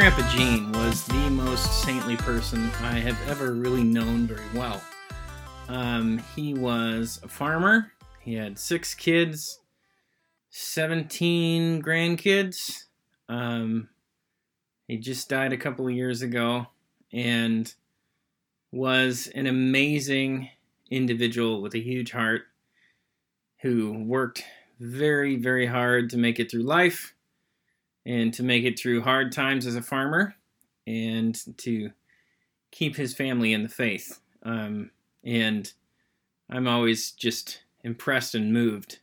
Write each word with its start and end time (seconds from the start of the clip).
Grandpa 0.00 0.26
Gene 0.30 0.72
was 0.72 1.04
the 1.04 1.28
most 1.28 1.82
saintly 1.82 2.16
person 2.16 2.70
I 2.80 3.00
have 3.00 3.18
ever 3.28 3.52
really 3.52 3.84
known 3.84 4.26
very 4.26 4.48
well. 4.54 4.80
Um, 5.68 6.22
he 6.34 6.54
was 6.54 7.20
a 7.22 7.28
farmer. 7.28 7.92
He 8.20 8.32
had 8.32 8.58
six 8.58 8.94
kids, 8.94 9.60
17 10.48 11.82
grandkids. 11.82 12.84
Um, 13.28 13.90
he 14.88 14.96
just 14.96 15.28
died 15.28 15.52
a 15.52 15.58
couple 15.58 15.86
of 15.86 15.92
years 15.92 16.22
ago 16.22 16.68
and 17.12 17.74
was 18.72 19.26
an 19.34 19.46
amazing 19.46 20.48
individual 20.90 21.60
with 21.60 21.74
a 21.74 21.78
huge 21.78 22.12
heart 22.12 22.44
who 23.58 23.92
worked 23.92 24.44
very, 24.78 25.36
very 25.36 25.66
hard 25.66 26.08
to 26.08 26.16
make 26.16 26.40
it 26.40 26.50
through 26.50 26.62
life 26.62 27.12
and 28.10 28.34
to 28.34 28.42
make 28.42 28.64
it 28.64 28.76
through 28.76 29.02
hard 29.02 29.30
times 29.30 29.66
as 29.66 29.76
a 29.76 29.82
farmer 29.82 30.34
and 30.84 31.40
to 31.56 31.92
keep 32.72 32.96
his 32.96 33.14
family 33.14 33.52
in 33.52 33.62
the 33.62 33.68
faith. 33.68 34.18
Um, 34.42 34.90
and 35.22 35.72
I'm 36.50 36.66
always 36.66 37.12
just 37.12 37.62
impressed 37.84 38.34
and 38.34 38.52
moved 38.52 38.98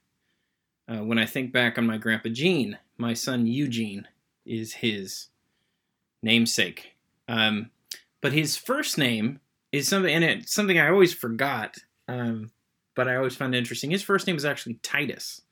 uh, 0.90 1.06
when 1.06 1.18
I 1.18 1.26
think 1.26 1.54
back 1.54 1.78
on 1.78 1.86
my 1.86 1.98
grandpa 1.98 2.30
Gene. 2.30 2.78
My 2.98 3.14
son 3.14 3.48
Eugene 3.48 4.10
is 4.46 4.74
his 4.74 5.28
namesake. 6.22 6.98
Um, 7.30 7.72
but 8.20 8.34
his 8.34 8.58
first 8.58 8.98
name 8.98 9.40
is 9.72 9.88
something, 9.88 10.14
and 10.14 10.26
it's 10.26 10.54
something 10.54 10.78
I 10.78 10.90
always 10.90 11.14
forgot, 11.14 11.78
um, 12.10 12.52
but 12.94 13.08
I 13.08 13.16
always 13.16 13.38
found 13.38 13.56
interesting. 13.56 13.90
His 13.90 14.04
first 14.04 14.28
name 14.28 14.36
is 14.36 14.44
actually 14.44 14.80
Titus 14.84 15.44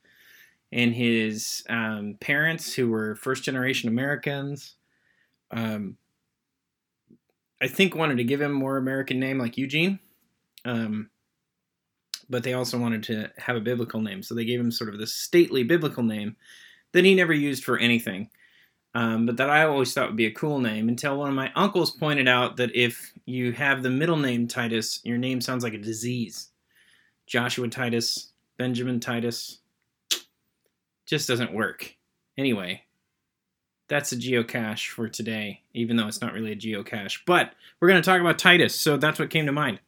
and 0.76 0.94
his 0.94 1.64
um, 1.70 2.18
parents, 2.20 2.74
who 2.74 2.90
were 2.90 3.14
first 3.16 3.42
generation 3.42 3.88
Americans, 3.88 4.74
um, 5.50 5.96
I 7.62 7.66
think 7.66 7.94
wanted 7.94 8.18
to 8.18 8.24
give 8.24 8.42
him 8.42 8.52
more 8.52 8.76
American 8.76 9.18
name 9.18 9.38
like 9.38 9.56
Eugene. 9.56 9.98
Um, 10.66 11.08
but 12.28 12.42
they 12.42 12.52
also 12.52 12.78
wanted 12.78 13.04
to 13.04 13.30
have 13.38 13.56
a 13.56 13.60
biblical 13.60 14.02
name, 14.02 14.22
so 14.22 14.34
they 14.34 14.44
gave 14.44 14.60
him 14.60 14.70
sort 14.70 14.92
of 14.92 15.00
the 15.00 15.06
stately 15.06 15.62
biblical 15.62 16.02
name 16.02 16.36
that 16.92 17.06
he 17.06 17.14
never 17.14 17.32
used 17.32 17.64
for 17.64 17.78
anything. 17.78 18.28
Um, 18.94 19.24
but 19.24 19.38
that 19.38 19.48
I 19.48 19.64
always 19.64 19.94
thought 19.94 20.08
would 20.08 20.16
be 20.16 20.26
a 20.26 20.30
cool 20.30 20.58
name 20.58 20.90
until 20.90 21.16
one 21.16 21.30
of 21.30 21.34
my 21.34 21.50
uncles 21.54 21.90
pointed 21.90 22.28
out 22.28 22.58
that 22.58 22.74
if 22.76 23.14
you 23.24 23.52
have 23.52 23.82
the 23.82 23.90
middle 23.90 24.16
name 24.18 24.46
Titus, 24.46 25.00
your 25.04 25.16
name 25.16 25.40
sounds 25.40 25.64
like 25.64 25.74
a 25.74 25.78
disease. 25.78 26.50
Joshua 27.26 27.68
Titus, 27.68 28.32
Benjamin 28.58 29.00
Titus, 29.00 29.60
just 31.06 31.28
doesn't 31.28 31.54
work. 31.54 31.94
Anyway, 32.36 32.82
that's 33.88 34.12
a 34.12 34.16
geocache 34.16 34.88
for 34.88 35.08
today, 35.08 35.62
even 35.72 35.96
though 35.96 36.08
it's 36.08 36.20
not 36.20 36.32
really 36.32 36.52
a 36.52 36.56
geocache. 36.56 37.20
But 37.26 37.52
we're 37.80 37.88
going 37.88 38.02
to 38.02 38.06
talk 38.06 38.20
about 38.20 38.38
Titus, 38.38 38.74
so 38.74 38.96
that's 38.96 39.18
what 39.18 39.30
came 39.30 39.46
to 39.46 39.52
mind. 39.52 39.80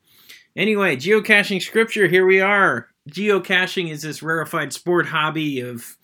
Anyway, 0.57 0.97
geocaching 0.97 1.63
scripture, 1.63 2.09
here 2.09 2.27
we 2.27 2.41
are. 2.41 2.89
Geocaching 3.11 3.91
is 3.91 4.03
this 4.03 4.23
rarefied 4.23 4.73
sport 4.73 5.07
hobby 5.07 5.61
of 5.61 5.97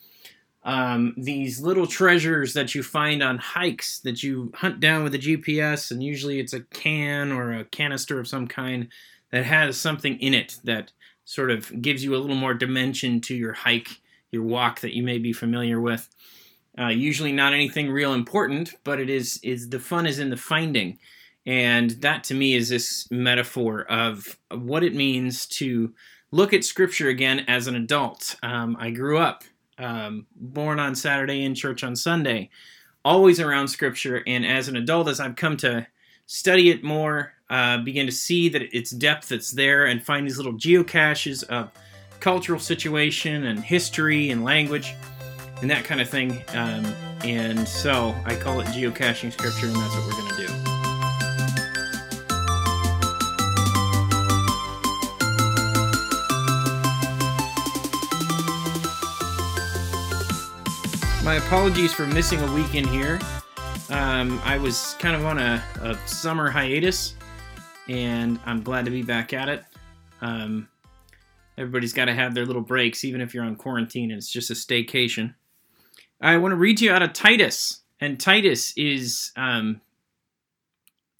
um, 0.64 1.14
these 1.16 1.60
little 1.60 1.86
treasures 1.86 2.54
that 2.54 2.74
you 2.74 2.82
find 2.82 3.22
on 3.22 3.38
hikes 3.38 4.00
that 4.00 4.22
you 4.22 4.50
hunt 4.54 4.80
down 4.80 5.04
with 5.04 5.14
a 5.14 5.18
GPS, 5.18 5.90
and 5.90 6.02
usually 6.02 6.40
it's 6.40 6.54
a 6.54 6.60
can 6.60 7.32
or 7.32 7.52
a 7.52 7.64
canister 7.64 8.18
of 8.18 8.28
some 8.28 8.46
kind 8.46 8.88
that 9.30 9.44
has 9.44 9.76
something 9.76 10.18
in 10.20 10.34
it 10.34 10.58
that 10.64 10.92
sort 11.24 11.50
of 11.50 11.82
gives 11.82 12.02
you 12.02 12.14
a 12.14 12.19
little 12.19 12.36
more 12.36 12.54
dimension 12.54 13.20
to 13.20 13.34
your 13.34 13.53
hike 13.53 14.00
your 14.34 14.43
walk 14.43 14.81
that 14.81 14.95
you 14.95 15.03
may 15.03 15.19
be 15.19 15.33
familiar 15.33 15.81
with. 15.81 16.09
Uh, 16.78 16.89
usually 16.89 17.33
not 17.33 17.53
anything 17.53 17.89
real 17.89 18.12
important, 18.12 18.75
but 18.83 19.00
it 19.00 19.09
is 19.09 19.39
is 19.43 19.69
the 19.69 19.78
fun 19.78 20.06
is 20.06 20.19
in 20.19 20.28
the 20.28 20.37
finding, 20.37 20.99
and 21.47 21.91
that 22.03 22.25
to 22.25 22.34
me 22.34 22.55
is 22.55 22.69
this 22.69 23.09
metaphor 23.11 23.83
of 23.84 24.37
what 24.50 24.83
it 24.83 24.95
means 24.95 25.47
to 25.47 25.95
look 26.33 26.53
at 26.53 26.65
Scripture 26.65 27.09
again 27.09 27.45
as 27.47 27.69
an 27.69 27.77
adult. 27.77 28.34
Um, 28.43 28.77
I 28.81 28.91
grew 28.91 29.19
up 29.19 29.45
um, 29.78 30.27
born 30.34 30.81
on 30.81 30.97
Saturday 30.97 31.45
in 31.45 31.55
church 31.55 31.84
on 31.84 31.95
Sunday, 31.95 32.51
always 33.05 33.39
around 33.39 33.69
Scripture, 33.69 34.25
and 34.27 34.45
as 34.45 34.66
an 34.66 34.77
adult, 34.77 35.09
as 35.09 35.21
I've 35.21 35.37
come 35.37 35.56
to 35.59 35.87
study 36.27 36.71
it 36.71 36.83
more, 36.83 37.34
uh, 37.51 37.78
begin 37.78 38.06
to 38.06 38.12
see 38.12 38.49
that 38.49 38.62
its 38.77 38.91
depth 38.91 39.28
that's 39.28 39.53
there, 39.53 39.87
and 39.87 40.03
find 40.03 40.27
these 40.27 40.39
little 40.39 40.55
geocaches 40.55 41.45
of 41.45 41.71
cultural 42.20 42.58
situation 42.58 43.44
and 43.44 43.58
history 43.60 44.30
and 44.30 44.44
language 44.44 44.94
and 45.60 45.70
that 45.70 45.84
kind 45.84 46.00
of 46.00 46.08
thing. 46.08 46.42
Um, 46.54 46.84
and 47.25 47.66
so 47.66 48.14
I 48.25 48.34
call 48.34 48.60
it 48.60 48.66
geocaching 48.66 49.32
scripture, 49.32 49.66
and 49.66 49.76
that's 49.76 49.94
what 49.97 50.06
we're 50.06 50.20
going 50.20 50.34
to 50.34 50.47
do. 50.47 50.74
My 61.24 61.36
apologies 61.36 61.94
for 61.94 62.06
missing 62.06 62.41
a 62.42 62.53
week 62.53 62.74
in 62.74 62.86
here. 62.86 63.19
Um, 63.88 64.38
I 64.44 64.58
was 64.58 64.94
kind 64.98 65.16
of 65.16 65.24
on 65.24 65.38
a, 65.38 65.64
a, 65.80 65.97
summer 66.06 66.50
hiatus, 66.50 67.14
and 67.88 68.38
I'm 68.44 68.62
glad 68.62 68.84
to 68.84 68.91
be 68.91 69.03
back 69.03 69.32
at 69.32 69.48
it. 69.48 69.64
Um, 70.20 70.69
Everybody's 71.56 71.92
got 71.92 72.06
to 72.06 72.15
have 72.15 72.34
their 72.34 72.47
little 72.47 72.62
breaks, 72.62 73.04
even 73.04 73.20
if 73.20 73.32
you're 73.32 73.44
on 73.44 73.56
quarantine 73.56 74.10
and 74.10 74.19
it's 74.19 74.31
just 74.31 74.50
a 74.50 74.54
staycation. 74.54 75.34
I 76.20 76.37
want 76.38 76.53
to 76.53 76.56
read 76.56 76.78
to 76.78 76.84
you 76.84 76.92
out 76.92 77.03
of 77.03 77.12
Titus. 77.12 77.82
And 78.00 78.19
Titus 78.19 78.72
is 78.76 79.32
um, 79.37 79.81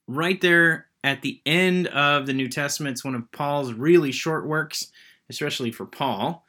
right 0.07 0.41
there 0.41 0.87
at 1.03 1.23
the 1.23 1.41
end 1.47 1.87
of 1.89 2.27
the 2.27 2.33
New 2.33 2.49
Testament. 2.49 2.95
It's 2.95 3.05
one 3.05 3.15
of 3.15 3.31
Paul's 3.31 3.73
really 3.73 4.13
short 4.13 4.47
works, 4.47 4.91
especially 5.31 5.71
for 5.71 5.87
Paul. 5.87 6.45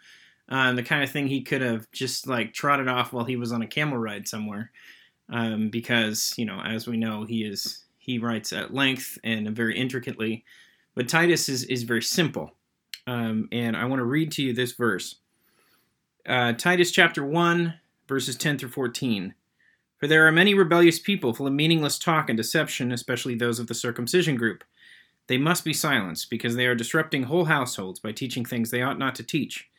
Um, 0.49 0.75
the 0.75 0.83
kind 0.83 1.03
of 1.03 1.09
thing 1.09 1.27
he 1.27 1.41
could 1.41 1.61
have 1.61 1.89
just 1.91 2.27
like 2.27 2.53
trotted 2.53 2.87
off 2.87 3.13
while 3.13 3.25
he 3.25 3.35
was 3.35 3.51
on 3.51 3.61
a 3.61 3.67
camel 3.67 3.97
ride 3.97 4.27
somewhere. 4.27 4.71
Um, 5.29 5.69
because, 5.69 6.33
you 6.37 6.45
know, 6.45 6.61
as 6.61 6.87
we 6.87 6.97
know, 6.97 7.23
he 7.23 7.43
is 7.43 7.83
he 7.97 8.19
writes 8.19 8.53
at 8.53 8.73
length 8.73 9.17
and 9.23 9.49
very 9.49 9.77
intricately. 9.77 10.45
But 10.93 11.09
Titus 11.09 11.49
is, 11.49 11.63
is 11.63 11.83
very 11.83 12.03
simple. 12.03 12.53
Um, 13.07 13.47
and 13.51 13.77
I 13.77 13.85
want 13.85 13.99
to 13.99 14.05
read 14.05 14.31
to 14.33 14.43
you 14.43 14.53
this 14.53 14.71
verse 14.73 15.15
uh, 16.27 16.53
Titus 16.53 16.91
chapter 16.91 17.23
1, 17.23 17.75
verses 18.07 18.35
10 18.35 18.57
through 18.57 18.69
14. 18.69 19.35
For 19.97 20.07
there 20.07 20.27
are 20.27 20.31
many 20.31 20.53
rebellious 20.53 20.99
people 20.99 21.33
full 21.33 21.47
of 21.47 21.53
meaningless 21.53 21.99
talk 21.99 22.29
and 22.29 22.37
deception, 22.37 22.91
especially 22.91 23.35
those 23.35 23.59
of 23.59 23.67
the 23.67 23.73
circumcision 23.73 24.35
group. 24.35 24.63
They 25.27 25.37
must 25.37 25.63
be 25.63 25.73
silenced, 25.73 26.29
because 26.29 26.55
they 26.55 26.65
are 26.65 26.75
disrupting 26.75 27.23
whole 27.23 27.45
households 27.45 27.99
by 27.99 28.11
teaching 28.11 28.45
things 28.45 28.69
they 28.69 28.81
ought 28.81 28.99
not 28.99 29.15
to 29.15 29.23
teach, 29.23 29.69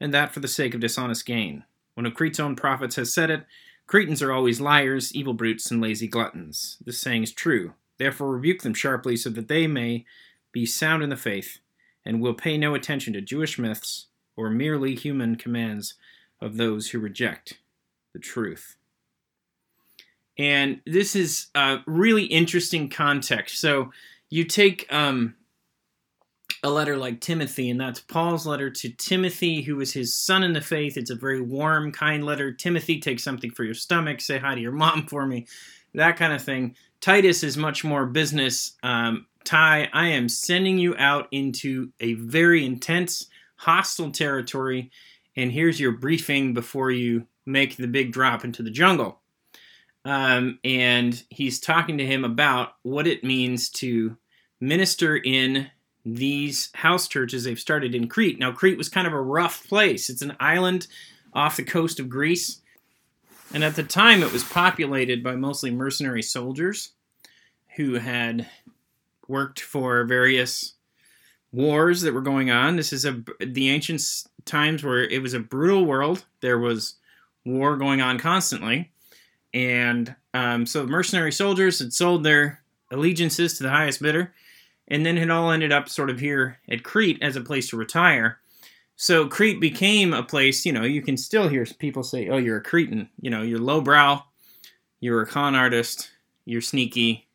and 0.00 0.12
that 0.12 0.32
for 0.32 0.40
the 0.40 0.48
sake 0.48 0.74
of 0.74 0.80
dishonest 0.80 1.24
gain. 1.24 1.64
One 1.94 2.06
of 2.06 2.14
Crete's 2.14 2.40
own 2.40 2.56
prophets 2.56 2.96
has 2.96 3.12
said 3.14 3.30
it 3.30 3.44
Cretans 3.86 4.22
are 4.22 4.32
always 4.32 4.60
liars, 4.60 5.14
evil 5.14 5.34
brutes, 5.34 5.70
and 5.70 5.80
lazy 5.80 6.06
gluttons. 6.06 6.78
This 6.84 7.00
saying 7.00 7.24
is 7.24 7.32
true. 7.32 7.74
Therefore, 7.98 8.30
rebuke 8.30 8.62
them 8.62 8.74
sharply, 8.74 9.16
so 9.16 9.30
that 9.30 9.48
they 9.48 9.66
may 9.66 10.04
be 10.52 10.66
sound 10.66 11.02
in 11.02 11.10
the 11.10 11.16
faith 11.16 11.58
and 12.04 12.20
will 12.20 12.34
pay 12.34 12.58
no 12.58 12.74
attention 12.74 13.12
to 13.12 13.20
Jewish 13.20 13.58
myths 13.58 14.06
or 14.36 14.50
merely 14.50 14.94
human 14.94 15.36
commands 15.36 15.94
of 16.40 16.56
those 16.56 16.90
who 16.90 16.98
reject 16.98 17.58
the 18.12 18.18
truth. 18.18 18.76
And 20.38 20.80
this 20.86 21.14
is 21.14 21.48
a 21.54 21.78
really 21.86 22.24
interesting 22.24 22.88
context. 22.88 23.60
So 23.60 23.92
you 24.30 24.44
take 24.44 24.90
um, 24.92 25.34
a 26.62 26.70
letter 26.70 26.96
like 26.96 27.20
Timothy, 27.20 27.70
and 27.70 27.80
that's 27.80 28.00
Paul's 28.00 28.46
letter 28.46 28.70
to 28.70 28.88
Timothy, 28.90 29.62
who 29.62 29.76
was 29.76 29.92
his 29.92 30.16
son 30.16 30.42
in 30.42 30.52
the 30.52 30.60
faith. 30.60 30.96
It's 30.96 31.10
a 31.10 31.16
very 31.16 31.40
warm, 31.40 31.92
kind 31.92 32.24
letter. 32.24 32.52
Timothy, 32.52 32.98
take 32.98 33.20
something 33.20 33.50
for 33.50 33.64
your 33.64 33.74
stomach, 33.74 34.20
say 34.20 34.38
hi 34.38 34.54
to 34.54 34.60
your 34.60 34.72
mom 34.72 35.06
for 35.06 35.26
me, 35.26 35.46
that 35.94 36.16
kind 36.16 36.32
of 36.32 36.42
thing. 36.42 36.76
Titus 37.00 37.42
is 37.42 37.56
much 37.56 37.84
more 37.84 38.06
business. 38.06 38.72
Um, 38.82 39.26
Ty, 39.44 39.88
I 39.92 40.08
am 40.08 40.28
sending 40.28 40.78
you 40.78 40.94
out 40.96 41.28
into 41.30 41.92
a 42.00 42.14
very 42.14 42.64
intense, 42.64 43.26
hostile 43.56 44.10
territory, 44.10 44.90
and 45.36 45.50
here's 45.50 45.80
your 45.80 45.92
briefing 45.92 46.54
before 46.54 46.90
you 46.90 47.26
make 47.46 47.76
the 47.76 47.88
big 47.88 48.12
drop 48.12 48.44
into 48.44 48.62
the 48.62 48.70
jungle. 48.70 49.20
Um, 50.04 50.58
and 50.64 51.22
he's 51.30 51.60
talking 51.60 51.98
to 51.98 52.06
him 52.06 52.24
about 52.24 52.74
what 52.82 53.06
it 53.06 53.24
means 53.24 53.68
to 53.70 54.16
minister 54.60 55.16
in 55.16 55.70
these 56.04 56.70
house 56.74 57.06
churches 57.06 57.44
they've 57.44 57.58
started 57.58 57.94
in 57.94 58.08
Crete. 58.08 58.38
Now, 58.38 58.52
Crete 58.52 58.78
was 58.78 58.88
kind 58.88 59.06
of 59.06 59.12
a 59.12 59.20
rough 59.20 59.66
place, 59.68 60.10
it's 60.10 60.22
an 60.22 60.36
island 60.40 60.86
off 61.32 61.56
the 61.56 61.62
coast 61.62 62.00
of 62.00 62.08
Greece. 62.08 62.60
And 63.54 63.62
at 63.62 63.76
the 63.76 63.82
time, 63.82 64.22
it 64.22 64.32
was 64.32 64.44
populated 64.44 65.22
by 65.22 65.36
mostly 65.36 65.70
mercenary 65.70 66.22
soldiers 66.22 66.92
who 67.76 67.94
had 67.94 68.48
worked 69.28 69.60
for 69.60 70.04
various 70.04 70.74
wars 71.52 72.02
that 72.02 72.14
were 72.14 72.20
going 72.20 72.50
on. 72.50 72.76
This 72.76 72.92
is 72.92 73.04
a 73.04 73.22
the 73.40 73.70
ancient 73.70 74.02
times 74.44 74.82
where 74.82 75.02
it 75.04 75.22
was 75.22 75.34
a 75.34 75.40
brutal 75.40 75.84
world. 75.84 76.24
There 76.40 76.58
was 76.58 76.94
war 77.44 77.76
going 77.76 78.00
on 78.00 78.18
constantly, 78.18 78.92
and 79.52 80.14
Um, 80.34 80.64
so 80.64 80.86
mercenary 80.86 81.32
soldiers 81.32 81.78
had 81.78 81.92
sold 81.92 82.24
their 82.24 82.62
allegiances 82.90 83.56
to 83.56 83.62
the 83.62 83.70
highest 83.70 84.00
bidder, 84.00 84.32
and 84.88 85.04
then 85.04 85.18
had 85.18 85.30
all 85.30 85.50
ended 85.50 85.72
up 85.72 85.88
sort 85.88 86.10
of 86.10 86.20
here 86.20 86.58
at 86.70 86.82
Crete 86.82 87.22
as 87.22 87.36
a 87.36 87.42
place 87.42 87.68
to 87.68 87.76
retire. 87.76 88.38
So 88.96 89.28
Crete 89.28 89.60
became 89.60 90.14
a 90.14 90.22
place, 90.22 90.64
you 90.64 90.72
know, 90.72 90.84
you 90.84 91.02
can 91.02 91.16
still 91.16 91.48
hear 91.48 91.66
people 91.78 92.02
say, 92.02 92.28
oh, 92.28 92.38
you're 92.38 92.58
a 92.58 92.62
Cretan. 92.62 93.08
You 93.20 93.30
know, 93.30 93.42
you're 93.42 93.58
lowbrow, 93.58 94.24
you're 95.00 95.22
a 95.22 95.26
con 95.26 95.54
artist, 95.54 96.10
you're 96.44 96.60
sneaky, 96.62 97.28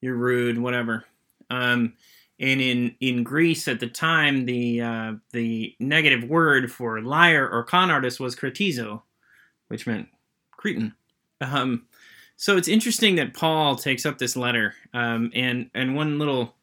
you're 0.00 0.16
rude, 0.16 0.58
whatever. 0.58 1.04
Um, 1.50 1.94
and 2.40 2.60
in, 2.60 2.94
in 3.00 3.24
Greece 3.24 3.66
at 3.66 3.80
the 3.80 3.88
time, 3.88 4.44
the 4.44 4.80
uh, 4.80 5.12
the 5.32 5.74
negative 5.80 6.28
word 6.28 6.70
for 6.70 7.00
liar 7.02 7.48
or 7.48 7.64
con 7.64 7.90
artist 7.90 8.20
was 8.20 8.36
kretizo, 8.36 9.02
which 9.68 9.86
meant 9.86 10.08
Cretan. 10.52 10.94
Um, 11.40 11.86
so 12.36 12.56
it's 12.56 12.68
interesting 12.68 13.16
that 13.16 13.34
Paul 13.34 13.74
takes 13.74 14.06
up 14.06 14.18
this 14.18 14.36
letter, 14.36 14.74
um, 14.94 15.32
and 15.34 15.70
and 15.74 15.96
one 15.96 16.18
little 16.20 16.54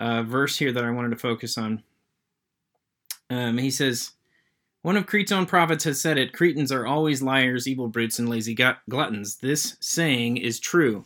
uh, 0.00 0.22
verse 0.22 0.56
here 0.56 0.72
that 0.72 0.84
I 0.84 0.90
wanted 0.90 1.10
to 1.10 1.16
focus 1.16 1.58
on. 1.58 1.82
Um, 3.28 3.58
he 3.58 3.70
says, 3.70 4.12
"One 4.80 4.96
of 4.96 5.06
Crete's 5.06 5.32
own 5.32 5.44
prophets 5.44 5.84
has 5.84 6.00
said 6.00 6.16
it: 6.16 6.32
Cretans 6.32 6.72
are 6.72 6.86
always 6.86 7.20
liars, 7.20 7.68
evil 7.68 7.88
brutes, 7.88 8.18
and 8.18 8.30
lazy 8.30 8.56
gluttons. 8.88 9.36
This 9.36 9.76
saying 9.80 10.38
is 10.38 10.58
true." 10.58 11.04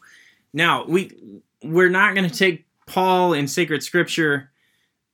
Now 0.53 0.85
we 0.87 1.43
we're 1.63 1.91
not 1.91 2.15
going 2.15 2.29
to 2.29 2.35
take 2.35 2.67
Paul 2.87 3.33
in 3.33 3.47
sacred 3.47 3.83
scripture 3.83 4.51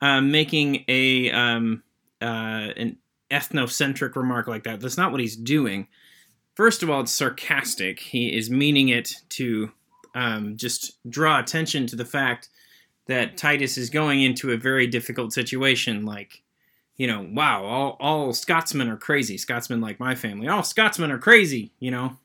um, 0.00 0.30
making 0.30 0.84
a 0.88 1.30
um, 1.30 1.82
uh, 2.20 2.72
an 2.76 2.96
ethnocentric 3.30 4.16
remark 4.16 4.46
like 4.46 4.64
that. 4.64 4.80
That's 4.80 4.96
not 4.96 5.12
what 5.12 5.20
he's 5.20 5.36
doing. 5.36 5.88
First 6.54 6.82
of 6.82 6.90
all, 6.90 7.02
it's 7.02 7.12
sarcastic. 7.12 8.00
He 8.00 8.36
is 8.36 8.50
meaning 8.50 8.88
it 8.88 9.14
to 9.30 9.70
um, 10.14 10.56
just 10.56 10.98
draw 11.08 11.38
attention 11.38 11.86
to 11.88 11.96
the 11.96 12.04
fact 12.04 12.48
that 13.06 13.36
Titus 13.36 13.78
is 13.78 13.90
going 13.90 14.22
into 14.22 14.50
a 14.50 14.56
very 14.56 14.86
difficult 14.86 15.32
situation. 15.32 16.04
Like, 16.04 16.42
you 16.96 17.06
know, 17.06 17.28
wow, 17.32 17.64
all, 17.64 17.96
all 18.00 18.32
Scotsmen 18.32 18.88
are 18.88 18.96
crazy. 18.96 19.38
Scotsmen 19.38 19.80
like 19.80 20.00
my 20.00 20.14
family. 20.14 20.48
All 20.48 20.62
Scotsmen 20.62 21.12
are 21.12 21.18
crazy. 21.18 21.72
You 21.78 21.90
know, 21.90 22.16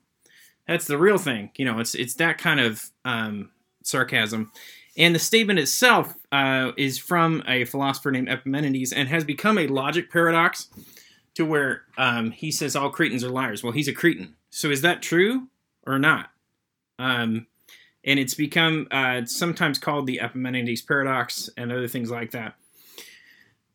that's 0.66 0.86
the 0.86 0.98
real 0.98 1.18
thing. 1.18 1.50
You 1.56 1.64
know, 1.64 1.78
it's 1.78 1.94
it's 1.94 2.14
that 2.14 2.38
kind 2.38 2.60
of 2.60 2.90
um, 3.04 3.50
sarcasm. 3.82 4.50
And 4.96 5.14
the 5.14 5.18
statement 5.18 5.58
itself 5.58 6.14
uh, 6.30 6.72
is 6.76 6.98
from 6.98 7.42
a 7.48 7.64
philosopher 7.64 8.12
named 8.12 8.28
Epimenides 8.28 8.92
and 8.92 9.08
has 9.08 9.24
become 9.24 9.58
a 9.58 9.66
logic 9.66 10.10
paradox 10.10 10.68
to 11.34 11.44
where 11.44 11.82
um, 11.98 12.30
he 12.30 12.52
says 12.52 12.76
all 12.76 12.90
Cretans 12.90 13.24
are 13.24 13.30
liars. 13.30 13.62
Well, 13.62 13.72
he's 13.72 13.88
a 13.88 13.92
Cretan. 13.92 14.36
So 14.50 14.70
is 14.70 14.82
that 14.82 15.02
true 15.02 15.48
or 15.84 15.98
not? 15.98 16.30
Um, 16.98 17.48
and 18.04 18.20
it's 18.20 18.34
become 18.34 18.86
uh, 18.90 19.24
sometimes 19.24 19.78
called 19.78 20.06
the 20.06 20.20
Epimenides 20.20 20.82
paradox 20.82 21.50
and 21.56 21.72
other 21.72 21.88
things 21.88 22.10
like 22.10 22.30
that. 22.30 22.54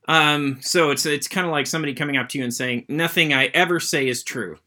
Um, 0.08 0.60
so 0.62 0.90
it's 0.90 1.06
it's 1.06 1.28
kind 1.28 1.46
of 1.46 1.52
like 1.52 1.68
somebody 1.68 1.94
coming 1.94 2.18
up 2.18 2.30
to 2.30 2.38
you 2.38 2.44
and 2.44 2.54
saying, 2.54 2.86
"Nothing 2.88 3.34
I 3.34 3.46
ever 3.48 3.80
say 3.80 4.08
is 4.08 4.24
true." 4.24 4.58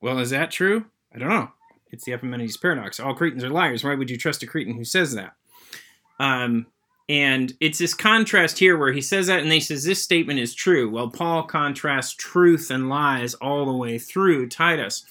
Well, 0.00 0.18
is 0.18 0.30
that 0.30 0.50
true? 0.50 0.86
I 1.14 1.18
don't 1.18 1.28
know. 1.28 1.50
It's 1.90 2.04
the 2.04 2.12
Epimenides 2.14 2.56
paradox. 2.56 2.98
All 2.98 3.14
Cretans 3.14 3.44
are 3.44 3.50
liars. 3.50 3.84
Why 3.84 3.94
would 3.94 4.10
you 4.10 4.16
trust 4.16 4.42
a 4.42 4.46
Cretan 4.46 4.74
who 4.74 4.84
says 4.84 5.14
that? 5.14 5.34
Um, 6.18 6.66
and 7.08 7.52
it's 7.60 7.78
this 7.78 7.94
contrast 7.94 8.58
here 8.58 8.78
where 8.78 8.92
he 8.92 9.02
says 9.02 9.26
that 9.26 9.40
and 9.40 9.52
he 9.52 9.60
says 9.60 9.84
this 9.84 10.02
statement 10.02 10.38
is 10.40 10.54
true. 10.54 10.88
Well, 10.88 11.10
Paul 11.10 11.42
contrasts 11.42 12.14
truth 12.14 12.70
and 12.70 12.88
lies 12.88 13.34
all 13.34 13.66
the 13.66 13.76
way 13.76 13.98
through 13.98 14.48
Titus. 14.48 15.04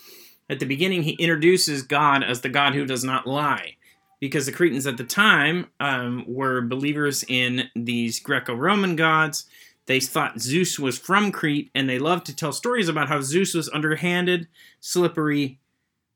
At 0.49 0.59
the 0.59 0.65
beginning, 0.65 1.03
he 1.03 1.11
introduces 1.11 1.83
God 1.83 2.23
as 2.23 2.41
the 2.41 2.49
God 2.49 2.73
who 2.73 2.85
does 2.85 3.03
not 3.03 3.25
lie, 3.25 3.77
because 4.19 4.45
the 4.45 4.51
Cretans 4.51 4.85
at 4.85 4.97
the 4.97 5.05
time 5.05 5.67
um, 5.79 6.25
were 6.27 6.61
believers 6.61 7.23
in 7.27 7.69
these 7.75 8.19
Greco 8.19 8.53
Roman 8.53 8.97
gods. 8.97 9.45
They 9.85 10.01
thought 10.01 10.41
Zeus 10.41 10.77
was 10.77 10.99
from 10.99 11.31
Crete, 11.31 11.71
and 11.73 11.87
they 11.87 11.99
loved 11.99 12.25
to 12.25 12.35
tell 12.35 12.51
stories 12.51 12.89
about 12.89 13.07
how 13.07 13.21
Zeus 13.21 13.53
was 13.53 13.69
underhanded, 13.69 14.49
slippery, 14.81 15.60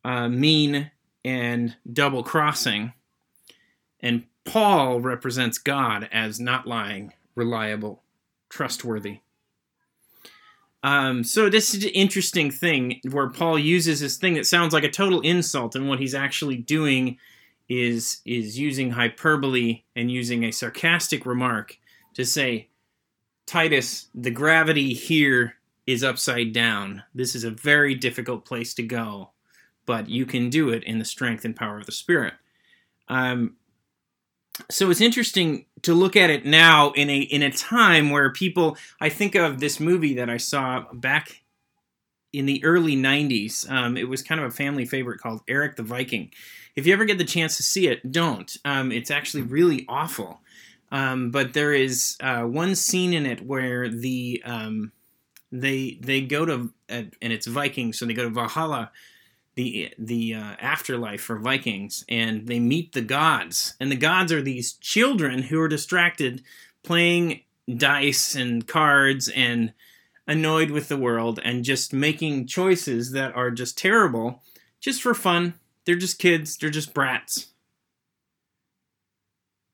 uh, 0.06 0.30
mean, 0.30 0.92
and 1.25 1.75
double 1.92 2.24
crossing. 2.24 2.94
And 4.00 4.25
Paul 4.44 5.02
represents 5.02 5.57
God 5.57 6.07
as 6.12 6.40
not 6.40 6.68
lying, 6.68 7.13
reliable, 7.34 8.04
trustworthy. 8.50 9.22
Um, 10.84 11.24
so 11.24 11.50
this 11.50 11.74
is 11.74 11.84
an 11.84 11.90
interesting 11.90 12.52
thing 12.52 13.02
where 13.10 13.30
Paul 13.30 13.57
uses 13.57 14.02
this 14.02 14.18
thing 14.18 14.36
that 14.36 14.46
sounds 14.46 14.72
like 14.72 14.84
a 14.84 14.92
total 14.92 15.22
insult, 15.22 15.75
and 15.75 15.90
what 15.90 16.00
he's 16.00 16.13
actually 16.13 16.57
doing 16.57 17.18
is 17.68 18.22
is 18.25 18.60
using 18.60 18.92
hyperbole 18.92 19.81
and 19.96 20.12
using 20.12 20.44
a 20.44 20.52
sarcastic 20.52 21.25
remark 21.25 21.80
to 22.13 22.24
say, 22.24 22.69
Titus, 23.48 24.10
the 24.13 24.30
gravity 24.30 24.94
here 24.94 25.56
is 25.88 26.04
upside 26.04 26.54
down. 26.54 27.02
This 27.16 27.34
is 27.34 27.44
a 27.44 27.50
very 27.50 27.96
difficult 27.96 28.46
place 28.46 28.75
to 28.75 28.84
go, 28.84 29.31
but 29.85 30.09
you 30.09 30.25
can 30.25 30.49
do 30.49 30.69
it 30.69 30.83
in 30.83 30.99
the 30.99 31.05
strength 31.05 31.45
and 31.45 31.55
power 31.55 31.77
of 31.77 31.85
the 31.85 31.91
Spirit. 31.91 32.33
Um, 33.07 33.55
so 34.69 34.89
it's 34.89 35.01
interesting 35.01 35.65
to 35.81 35.93
look 35.93 36.15
at 36.15 36.29
it 36.29 36.45
now 36.45 36.91
in 36.91 37.09
a 37.09 37.19
in 37.19 37.43
a 37.43 37.51
time 37.51 38.09
where 38.09 38.31
people 38.31 38.77
I 39.01 39.09
think 39.09 39.35
of 39.35 39.59
this 39.59 39.79
movie 39.79 40.15
that 40.15 40.29
I 40.29 40.37
saw 40.37 40.85
back 40.93 41.41
in 42.31 42.45
the 42.45 42.63
early 42.63 42.95
90s. 42.95 43.69
Um, 43.69 43.97
it 43.97 44.09
was 44.09 44.21
kind 44.21 44.41
of 44.41 44.47
a 44.47 44.51
family 44.51 44.85
favorite 44.85 45.19
called 45.19 45.41
Eric 45.47 45.75
the 45.75 45.83
Viking. 45.83 46.31
If 46.75 46.85
you 46.85 46.93
ever 46.93 47.05
get 47.05 47.17
the 47.17 47.23
chance 47.23 47.55
to 47.57 47.63
see 47.63 47.87
it, 47.87 48.11
don't. 48.11 48.55
Um, 48.65 48.91
it's 48.91 49.09
actually 49.11 49.43
really 49.43 49.85
awful. 49.87 50.41
Um, 50.91 51.31
but 51.31 51.53
there 51.53 51.73
is 51.73 52.17
uh, 52.21 52.43
one 52.43 52.75
scene 52.75 53.13
in 53.13 53.25
it 53.25 53.45
where 53.45 53.89
the 53.89 54.41
um, 54.45 54.91
they 55.51 55.97
they 56.01 56.21
go 56.21 56.45
to 56.45 56.73
uh, 56.89 57.03
and 57.21 57.33
it's 57.33 57.47
Vikings, 57.47 57.97
so 57.97 58.05
they 58.05 58.13
go 58.13 58.23
to 58.23 58.29
Valhalla 58.29 58.91
the 59.56 59.94
the 59.98 60.36
uh, 60.36 60.56
afterlife 60.60 61.22
for 61.22 61.38
Vikings, 61.40 62.06
and 62.10 62.48
they 62.48 62.60
meet 62.60 62.94
the 62.94 63.02
gods, 63.02 63.76
and 63.80 63.92
the 63.92 63.95
gods 63.95 64.31
are 64.31 64.42
these 64.42 64.74
children 64.74 65.44
who 65.44 65.59
are 65.59 65.68
distracted 65.68 66.44
playing 66.83 67.42
dice 67.74 68.35
and 68.35 68.68
cards 68.68 69.28
and 69.30 69.74
annoyed 70.28 70.71
with 70.71 70.88
the 70.88 70.97
world 70.97 71.40
and 71.44 71.64
just 71.64 71.94
making 71.94 72.47
choices 72.47 73.12
that 73.12 73.35
are 73.35 73.52
just 73.52 73.78
terrible, 73.78 74.42
just 74.80 75.02
for 75.02 75.14
fun. 75.14 75.56
They're 75.85 75.95
just 75.95 76.19
kids. 76.19 76.57
They're 76.57 76.69
just 76.69 76.94
brats. 76.94 77.47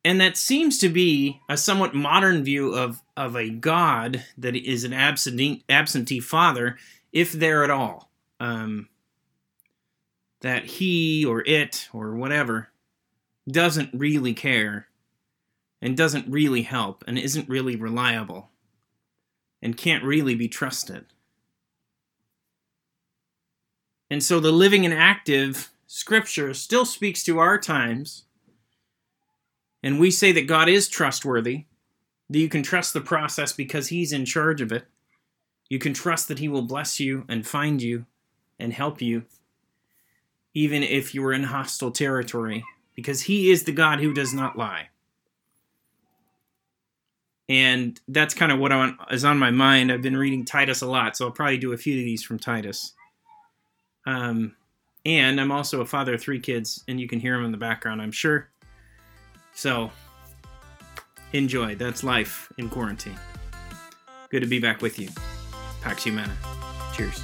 And 0.04 0.20
that 0.20 0.36
seems 0.36 0.80
to 0.80 0.90
be 0.90 1.42
a 1.48 1.56
somewhat 1.56 1.94
modern 1.94 2.44
view 2.44 2.74
of, 2.74 3.02
of 3.16 3.36
a 3.36 3.50
God 3.50 4.26
that 4.38 4.56
is 4.56 4.84
an 4.84 4.94
absentee, 4.94 5.64
absentee 5.70 6.20
father, 6.20 6.78
if 7.14 7.32
there 7.32 7.64
at 7.64 7.70
all. 7.70 8.10
Um, 8.40 8.88
that 10.42 10.66
he 10.66 11.24
or 11.26 11.42
it 11.48 11.88
or 11.94 12.16
whatever 12.16 12.70
doesn't 13.50 13.90
really 13.94 14.34
care 14.34 14.88
and 15.82 15.98
doesn't 15.98 16.28
really 16.28 16.62
help 16.62 17.04
and 17.08 17.18
isn't 17.18 17.50
really 17.50 17.76
reliable 17.76 18.50
and 19.62 19.78
can't 19.78 20.04
really 20.04 20.36
be 20.36 20.48
trusted. 20.48 21.06
And 24.10 24.24
so 24.24 24.40
the 24.40 24.52
living 24.52 24.84
and 24.86 24.94
active 24.94 25.72
scripture 25.88 26.54
still 26.54 26.86
speaks 26.86 27.24
to 27.24 27.40
our 27.40 27.58
times. 27.58 28.24
And 29.84 30.00
we 30.00 30.12
say 30.12 30.32
that 30.34 30.48
God 30.48 30.68
is 30.68 30.88
trustworthy, 30.88 31.66
that 32.30 32.40
you 32.40 32.50
can 32.50 32.62
trust 32.62 32.94
the 32.94 33.02
process 33.02 33.54
because 33.54 33.88
He's 33.88 34.12
in 34.12 34.26
charge 34.26 34.62
of 34.62 34.72
it. 34.72 34.86
You 35.70 35.80
can 35.80 35.94
trust 35.94 36.28
that 36.28 36.40
He 36.40 36.48
will 36.48 36.62
bless 36.64 37.00
you 37.00 37.26
and 37.30 37.48
find 37.48 37.82
you 37.82 38.06
and 38.60 38.74
help 38.74 39.02
you 39.02 39.24
even 40.54 40.84
if 40.84 41.16
you 41.16 41.22
were 41.22 41.34
in 41.34 41.44
hostile 41.44 41.92
territory, 41.92 42.64
because 42.96 43.22
he 43.22 43.52
is 43.52 43.64
the 43.64 43.72
God 43.72 44.00
who 44.00 44.14
does 44.14 44.34
not 44.34 44.58
lie. 44.58 44.90
And 47.48 48.00
that's 48.08 48.34
kind 48.34 48.52
of 48.52 48.60
what 48.60 48.72
is 49.12 49.26
on 49.26 49.38
my 49.38 49.52
mind. 49.52 49.92
I've 49.92 50.02
been 50.02 50.16
reading 50.16 50.46
Titus 50.46 50.82
a 50.82 50.88
lot, 50.88 51.18
so 51.18 51.26
I'll 51.26 51.32
probably 51.32 51.58
do 51.58 51.74
a 51.74 51.78
few 51.78 52.00
of 52.00 52.06
these 52.06 52.24
from 52.24 52.40
Titus. 52.40 52.94
Um, 54.06 54.56
and 55.06 55.40
I'm 55.42 55.52
also 55.52 55.82
a 55.82 55.86
father 55.86 56.14
of 56.14 56.22
three 56.22 56.40
kids, 56.40 56.84
and 56.88 57.00
you 57.00 57.08
can 57.08 57.20
hear 57.20 57.36
them 57.36 57.46
in 57.46 57.52
the 57.52 57.58
background, 57.58 58.02
I'm 58.02 58.12
sure. 58.12 58.50
So, 59.54 59.92
enjoy. 61.34 61.76
That's 61.76 62.04
life 62.04 62.52
in 62.58 62.70
quarantine. 62.70 63.20
Good 64.30 64.42
to 64.42 64.48
be 64.48 64.60
back 64.60 64.82
with 64.82 64.98
you. 64.98 65.10
Pax 65.82 66.04
Humana. 66.04 66.38
Cheers. 66.96 67.22